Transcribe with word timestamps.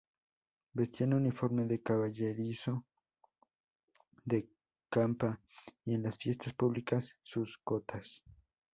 Vestían 0.73 1.13
uniforme 1.13 1.65
de 1.67 1.83
Caballerizo 1.83 2.87
de 4.25 4.49
Campa 4.89 5.39
y 5.85 5.93
en 5.93 6.01
las 6.01 6.17
Fiestas 6.17 6.53
públicas 6.55 7.15
sus 7.21 7.59
cotas. 7.63 8.23